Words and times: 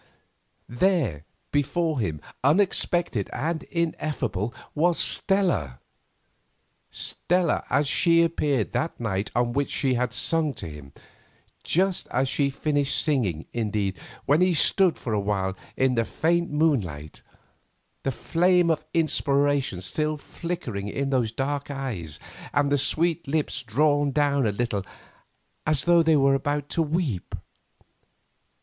there 0.67 1.25
before 1.51 1.99
him, 1.99 2.19
unexpected 2.43 3.29
and 3.31 3.61
ineffable, 3.65 4.51
was 4.73 4.97
Stella; 4.97 5.79
Stella 6.89 7.63
as 7.69 7.87
she 7.87 8.23
appeared 8.23 8.71
that 8.71 8.99
night 8.99 9.29
on 9.35 9.53
which 9.53 9.69
she 9.69 9.93
had 9.93 10.11
sung 10.11 10.55
to 10.55 10.67
him, 10.67 10.91
just 11.63 12.07
as 12.07 12.27
she 12.27 12.49
finished 12.49 12.99
singing, 12.99 13.45
indeed, 13.53 13.95
when 14.25 14.41
he 14.41 14.55
stood 14.55 14.97
for 14.97 15.13
a 15.13 15.19
while 15.19 15.55
in 15.77 15.93
the 15.93 16.03
faint 16.03 16.49
moonlight, 16.49 17.21
the 18.01 18.09
flame 18.11 18.71
of 18.71 18.83
inspiration 18.95 19.81
still 19.81 20.17
flickering 20.17 20.87
in 20.87 21.11
those 21.11 21.31
dark 21.31 21.69
eyes 21.69 22.17
and 22.55 22.71
the 22.71 22.77
sweet 22.79 23.27
lips 23.27 23.61
drawn 23.61 24.09
down 24.11 24.47
a 24.47 24.51
little 24.51 24.83
as 25.67 25.83
though 25.83 26.03
she 26.03 26.15
were 26.15 26.33
about 26.33 26.69
to 26.69 26.81
weep. 26.81 27.35